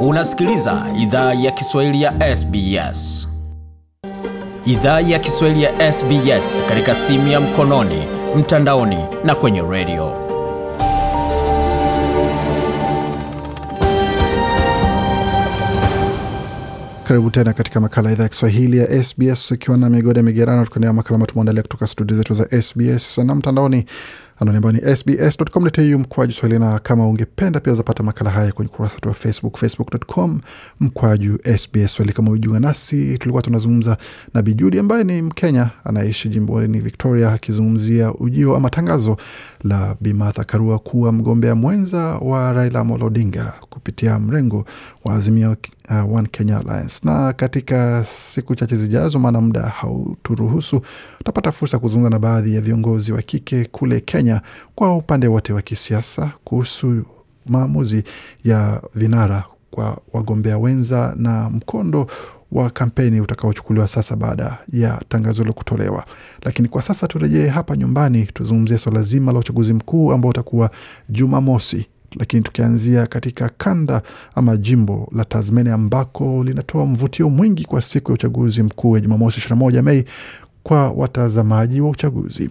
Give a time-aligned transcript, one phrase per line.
[0.00, 3.28] Unasikiliza idhaa ya Kiswahili ya SBS.
[4.64, 8.02] Idhaa ya Kiswahili ya SBS katika simu ya mkononi,
[8.36, 10.28] mtandaoni na kwenye redio.
[17.04, 21.18] Karibu tena katika makala idhaa ya Kiswahili ya SBS ukiwa na migode migerano, tukuendelea makala
[21.18, 23.84] matumeandalia kutoka studio zetu za SBS na mtandaoni
[24.40, 28.94] anwani ambayo ni sbs.com.au mkwaju swahili, na kama ungependa pia zapata makala haya kwenye ukurasa
[28.94, 30.40] wetu wa Facebook, facebook.com
[30.80, 32.12] mkwaju SBS Swahili.
[32.16, 33.96] Kama ujiunga nasi, tulikuwa tunazungumza
[34.34, 39.16] na Bijudi ambaye ni Mkenya anaishi jimboni Victoria, akizungumzia ujio ama tangazo
[39.64, 40.14] la Bi
[40.46, 43.12] Karua kuwa mgombea mwenza wa Raila Amolo
[43.70, 44.64] kupitia mrengo
[45.04, 45.56] wa Azimio
[45.90, 47.00] uh, One Kenya Alliance.
[47.04, 50.82] Na katika siku chache zijazo, maana muda hauturuhusu,
[51.20, 54.27] utapata fursa kuzungumza na baadhi ya viongozi wa kike kule Kenya
[54.74, 57.02] kwa upande wote wa kisiasa kuhusu
[57.46, 58.02] maamuzi
[58.44, 62.06] ya vinara kwa wagombea wenza na mkondo
[62.52, 66.04] wa kampeni utakaochukuliwa sasa baada ya tangazo hilo kutolewa.
[66.42, 70.70] Lakini kwa sasa turejee hapa nyumbani, tuzungumzie swala zima la uchaguzi mkuu ambao utakuwa
[71.08, 74.02] Jumamosi lakini tukianzia katika kanda
[74.34, 79.40] ama jimbo la Tasmania ambako linatoa mvutio mwingi kwa siku ya uchaguzi mkuu ya Jumamosi
[79.54, 80.04] 21 Mei
[80.68, 82.50] kwa watazamaji wa uchaguzi.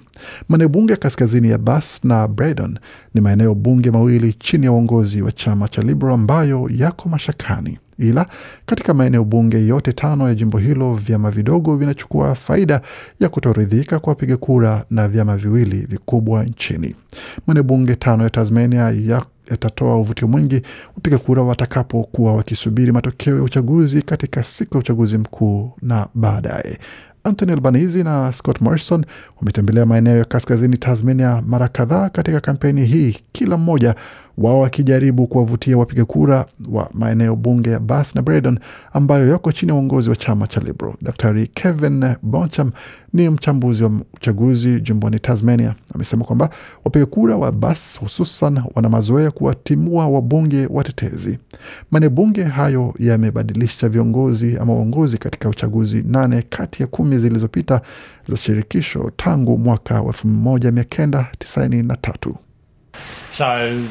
[0.49, 2.79] Maeneo bunge ya kaskazini ya Bass na Braydon
[3.13, 8.25] ni maeneo bunge mawili chini ya uongozi wa chama cha Liberal ambayo yako mashakani, ila
[8.65, 12.81] katika maeneo bunge yote tano ya jimbo hilo vyama vidogo vinachukua faida
[13.19, 16.95] ya kutoridhika kwa wapiga kura na vyama viwili vikubwa nchini.
[17.47, 20.61] Maeneo bunge tano ya Tasmania ya yatatoa uvutio mwingi
[20.95, 26.77] wapiga kura watakapokuwa wakisubiri matokeo ya uchaguzi katika siku ya uchaguzi mkuu na baadaye.
[27.27, 29.05] Anthony Albanese na Scott Morrison
[29.37, 33.95] wametembelea maeneo ya kaskazini Tasmania mara kadhaa katika kampeni hii, kila mmoja
[34.37, 38.59] wao akijaribu kuwavutia wapiga kura wa maeneo bunge ya Bass na Braddon
[38.93, 40.93] ambayo yako chini ya uongozi wa chama cha Liberal.
[41.01, 42.71] Daktari Kevin Boncham
[43.13, 46.49] ni mchambuzi wa uchaguzi jimboni Tasmania, amesema kwamba
[46.85, 51.39] wapiga kura wa Bass hususan wana mazoea kuwatimua wabunge watetezi.
[51.91, 57.81] Maeneo bunge hayo yamebadilisha viongozi ama uongozi katika uchaguzi nane kati ya kumi zilizopita
[58.27, 62.35] za shirikisho tangu mwaka wa elfu moja mia kenda tisaini na tatu.
[63.31, 63.43] So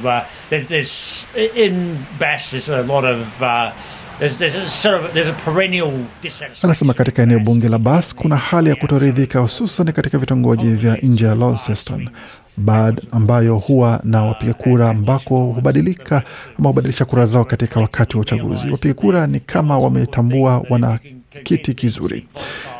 [0.05, 0.21] uh,
[0.51, 1.27] there's
[1.57, 3.71] in Bass there's a lot of uh,
[4.19, 5.91] there's, there's a sort of there's a perennial
[6.23, 6.71] dissatisfaction.
[6.71, 11.25] Anasema katika eneo bunge la Bass kuna hali ya kutoridhika hususan katika vitongoji vya nje
[11.27, 12.09] ya Launceston
[12.57, 16.23] Bad ambayo huwa na wapiga kura ambako hubadilika
[16.59, 18.71] ama hubadilisha kura zao katika wakati wa uchaguzi.
[18.71, 20.99] Wapiga kura ni kama wametambua wana
[21.43, 22.27] kiti kizuri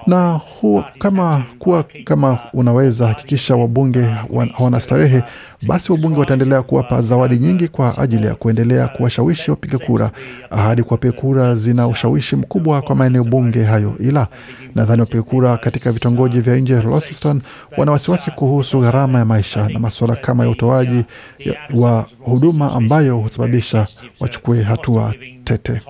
[0.07, 4.03] na hu, kama kuwa kama unaweza hakikisha wabunge
[4.57, 5.23] hawana starehe,
[5.67, 10.11] basi wabunge wataendelea kuwapa zawadi nyingi kwa ajili ya kuendelea kuwashawishi wapiga kura.
[10.51, 14.27] Ahadi kuwapiga kura zina ushawishi mkubwa kwa maeneo bunge hayo, ila
[14.75, 17.41] nadhani wapiga kura katika vitongoji vya nje ya Launceston
[17.79, 21.05] wana wasiwasi kuhusu gharama ya maisha na masuala kama ya utoaji
[21.75, 23.87] wa huduma ambayo husababisha
[24.21, 25.81] wachukue hatua tete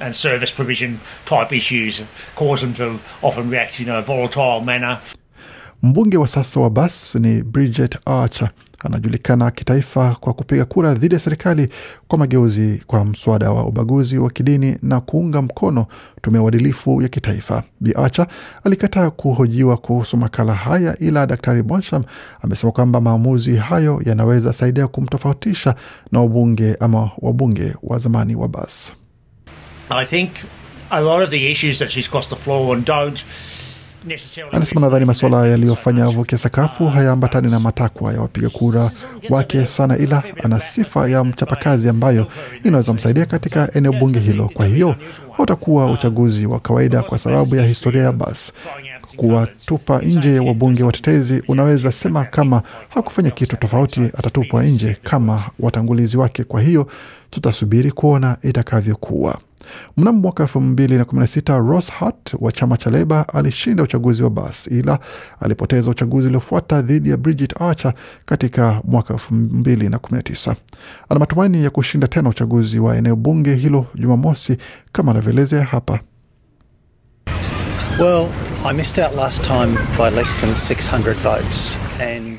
[0.00, 2.02] and service provision type issues
[2.34, 4.98] cause them to often react in a volatile manner.
[5.82, 8.50] Mbunge wa sasa wa Bass ni Bridget Archer
[8.84, 11.68] anajulikana kitaifa kwa kupiga kura dhidi ya serikali
[12.08, 15.86] kwa mageuzi kwa mswada wa ubaguzi wa kidini na kuunga mkono
[16.22, 17.62] tume uadilifu ya kitaifa.
[17.80, 18.26] Bi Archer
[18.64, 22.04] alikataa kuhojiwa kuhusu makala haya, ila Daktari Bonsham
[22.42, 25.74] amesema kwamba maamuzi hayo yanaweza saidia kumtofautisha
[26.12, 28.92] na wabunge ama wabunge wa zamani wa Bass.
[29.96, 30.30] I think
[30.90, 33.24] a lot of the issues that she's crossed the floor on don't
[34.52, 38.90] Anasema nadhani masuala yaliyofanya avuke sakafu hayaambatani na matakwa ya wapiga kura
[39.30, 42.26] wake sana, ila ana sifa ya mchapakazi ambayo
[42.64, 44.50] inaweza msaidia katika eneo bunge hilo.
[44.54, 44.96] Kwa hiyo
[45.36, 48.52] hautakuwa uchaguzi wa kawaida kwa sababu ya historia ya Bas.
[49.16, 56.44] Kuwatupa nje wabunge watetezi, unaweza sema kama hakufanya kitu tofauti, atatupwa nje kama watangulizi wake.
[56.44, 56.86] Kwa hiyo
[57.30, 59.38] tutasubiri kuona itakavyokuwa.
[59.96, 63.82] Mnamo mwaka elfu mbili na kumi na sita Ross Hart wa chama cha Leba alishinda
[63.82, 64.98] uchaguzi wa Bass, ila
[65.40, 67.92] alipoteza uchaguzi uliofuata dhidi ya Bridget Archer
[68.24, 70.56] katika mwaka elfu mbili na kumi na tisa.
[71.08, 74.56] Ana matumaini ya kushinda tena uchaguzi wa eneo bunge hilo Jumamosi,
[74.92, 76.00] kama anavyoelezea hapa.
[78.00, 78.28] Well,
[78.64, 81.78] I missed out last time by less than 600 votes.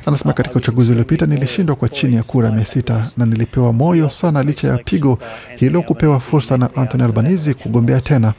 [0.06, 4.44] Anasema katika uchaguzi uliopita nilishindwa kwa chini ya kura mia sita na nilipewa moyo sana
[4.44, 5.20] licha ya pigo
[5.56, 8.34] hilo kupewa fursa na Anthony Albanese kugombea tena.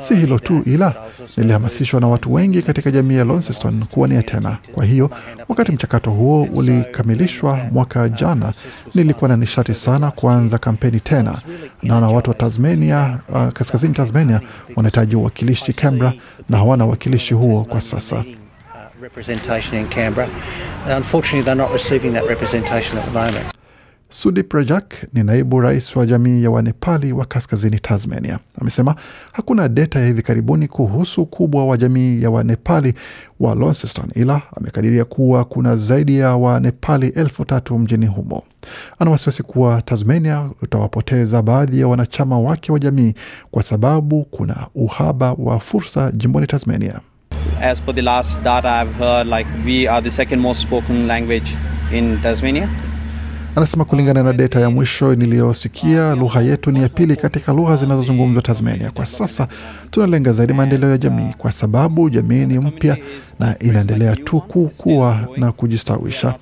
[0.00, 0.94] Si hilo tu, ila
[1.36, 4.58] nilihamasishwa na watu wengi katika jamii ya Launceston kuwania tena.
[4.74, 5.10] Kwa hiyo
[5.48, 8.52] wakati mchakato huo ulikamilishwa mwaka jana,
[8.94, 11.38] nilikuwa na nishati sana kuanza kampeni tena.
[11.82, 14.40] Naona watu wa Tasmania, uh, kaskazini Tasmania
[14.76, 16.12] wanahitaji uwakilishi Canberra
[16.48, 18.16] na hawana uwakilishi huo kwa sasa.
[18.16, 18.24] Uh,
[19.02, 20.28] representation in Canberra.
[20.86, 23.55] And unfortunately, they're not receiving that representation at the moment.
[24.08, 28.38] Sudip Rajak ni naibu rais wa jamii ya Wanepali wa kaskazini Tasmania.
[28.60, 28.94] Amesema
[29.32, 32.94] hakuna deta ya hivi karibuni kuhusu ukubwa wa jamii ya Wanepali
[33.40, 38.42] wa Launceston, ila amekadiria kuwa kuna zaidi ya Wanepali elfu tatu mjini humo.
[38.98, 43.14] Ana wasiwasi kuwa Tasmania utawapoteza baadhi ya wanachama wake wa jamii
[43.50, 47.00] kwa sababu kuna uhaba wa fursa jimboni Tasmania.
[47.62, 51.56] As per the last data I've heard, like we are the second most spoken language
[51.92, 52.68] in Tasmania.
[53.56, 58.42] Anasema kulingana na data ya mwisho niliyosikia, lugha yetu ni ya pili katika lugha zinazozungumzwa
[58.42, 58.90] Tasmania.
[58.90, 59.48] Kwa sasa
[59.90, 62.96] tunalenga zaidi maendeleo ya jamii, kwa sababu jamii ni mpya
[63.38, 66.34] na inaendelea tu kukua na kujistawisha.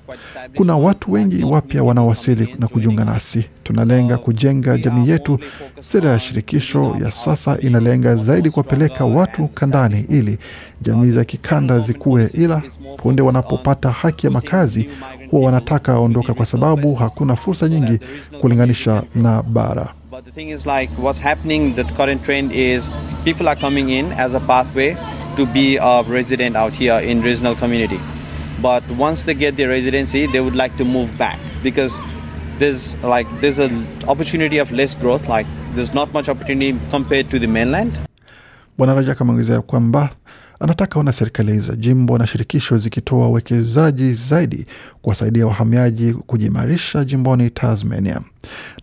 [0.55, 3.45] Kuna watu wengi wapya wanaowasili na kujiunga nasi.
[3.63, 5.39] Tunalenga kujenga jamii yetu.
[5.81, 10.37] Sera ya shirikisho ya sasa inalenga zaidi kuwapeleka watu kandani ili
[10.81, 12.61] jamii za kikanda zikue, ila
[12.97, 14.89] punde wanapopata haki ya makazi
[15.35, 17.99] huwa wanataka ondoka kwa sababu hakuna fursa nyingi
[18.41, 19.93] kulinganisha na bara.
[20.11, 22.91] But the thing is, like, what's happening, the current trend is
[23.25, 24.95] people are coming in as a pathway
[25.35, 27.99] to be a resident out here in regional community.
[28.61, 32.01] But once they get their residency, they would like to move back because
[32.59, 35.27] there's like there's an opportunity of less growth.
[35.27, 37.91] Like there's not much opportunity compared to the mainland.
[38.77, 40.09] Bwana Rajak ameongezea kwamba
[40.59, 44.65] anataka ona serikali za jimbo na shirikisho zikitoa uwekezaji zaidi
[45.01, 48.21] kuwasaidia wahamiaji kujiimarisha jimboni Tasmania.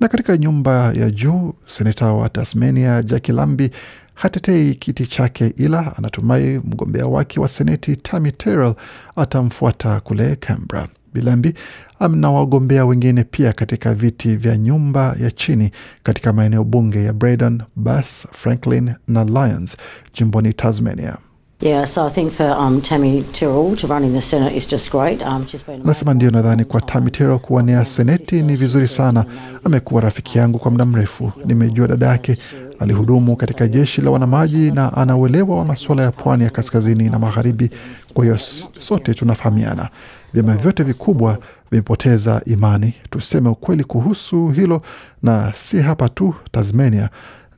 [0.01, 3.71] Na katika nyumba ya juu, seneta wa Tasmania Jackie Lambi
[4.15, 8.75] hatetei kiti chake, ila anatumai mgombea wake wa seneti Tammy Terrell
[9.17, 10.89] atamfuata kule Canberra.
[11.15, 11.55] Bilambi
[11.99, 15.71] amna wagombea wengine pia katika viti vya nyumba ya chini
[16.03, 19.77] katika maeneo bunge ya Braydon, Bass, Franklin na Lyons
[20.15, 21.17] jimboni Tasmania.
[21.63, 24.91] Yeah, so I think for um, Tammy Tyrrell to run in the Senate is just
[24.91, 25.23] great.
[25.23, 29.25] Um, she's been Anasema ndio, nadhani kwa Tammy Terrell kuwania seneti ni vizuri sana.
[29.65, 32.39] Amekuwa rafiki yangu kwa muda mrefu, nimejua dada yake
[32.79, 37.71] alihudumu katika jeshi la wanamaji na anauelewa wa masuala ya pwani ya kaskazini na magharibi.
[38.15, 38.39] Kwa hiyo
[38.79, 39.89] sote tunafahamiana.
[40.35, 41.39] Vyama vyote vikubwa
[41.71, 44.83] vimepoteza imani, tuseme ukweli kuhusu hilo,
[45.23, 47.09] na si hapa tu Tasmania,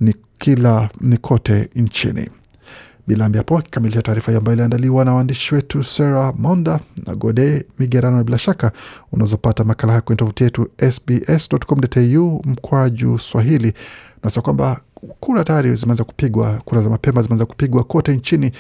[0.01, 2.29] ni kila ni kote nchini.
[3.07, 8.25] Bilambi hapo akikamilisha taarifa hiyo ambayo iliandaliwa na waandishi wetu Sarah Monda na Gode Migerano.
[8.25, 8.73] Bila shaka
[9.13, 13.73] unazopata makala haya kwenye tovuti yetu sbs.com.au mkwaju Swahili.
[14.25, 14.81] Nasa kwamba
[15.21, 18.51] kura tayari zimeanza kupigwa, kura za mapema zimeanza kupigwa kote nchini.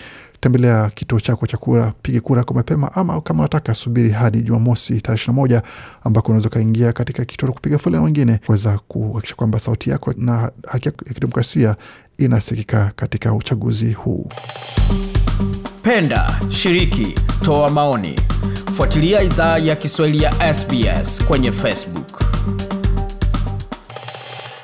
[0.40, 5.00] Tembelea kituo chako cha kura, pige kura yako mapema, ama kama unataka subiri hadi Jumamosi
[5.00, 5.62] tarehe ishirini na moja
[6.04, 10.50] ambako unaweza ukaingia katika kituo cha kupiga foleni wengine kuweza kuhakikisha kwamba sauti yako na
[10.68, 11.76] haki ya kidemokrasia
[12.18, 14.28] inasikika katika uchaguzi huu.
[15.82, 18.20] Penda, shiriki, toa maoni.
[18.76, 22.22] Fuatilia idhaa ya Kiswahili ya SBS kwenye Facebook.